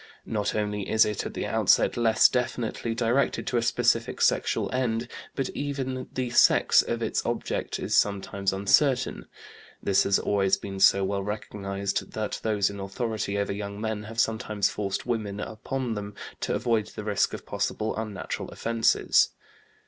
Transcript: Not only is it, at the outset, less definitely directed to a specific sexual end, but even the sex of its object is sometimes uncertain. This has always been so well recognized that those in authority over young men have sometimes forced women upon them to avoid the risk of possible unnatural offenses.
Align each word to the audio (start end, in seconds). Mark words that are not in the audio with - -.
Not 0.25 0.55
only 0.55 0.89
is 0.89 1.05
it, 1.05 1.27
at 1.27 1.35
the 1.35 1.45
outset, 1.45 1.95
less 1.95 2.27
definitely 2.27 2.95
directed 2.95 3.45
to 3.45 3.57
a 3.57 3.61
specific 3.61 4.19
sexual 4.19 4.67
end, 4.73 5.07
but 5.35 5.49
even 5.51 6.07
the 6.11 6.31
sex 6.31 6.81
of 6.81 7.03
its 7.03 7.23
object 7.23 7.77
is 7.77 7.95
sometimes 7.95 8.51
uncertain. 8.51 9.27
This 9.83 10.01
has 10.01 10.17
always 10.17 10.57
been 10.57 10.79
so 10.79 11.03
well 11.03 11.21
recognized 11.21 12.13
that 12.13 12.39
those 12.41 12.71
in 12.71 12.79
authority 12.79 13.37
over 13.37 13.53
young 13.53 13.79
men 13.79 14.05
have 14.05 14.19
sometimes 14.19 14.69
forced 14.71 15.05
women 15.05 15.39
upon 15.39 15.93
them 15.93 16.15
to 16.39 16.55
avoid 16.55 16.87
the 16.87 17.03
risk 17.03 17.35
of 17.35 17.45
possible 17.45 17.95
unnatural 17.95 18.49
offenses. 18.49 19.29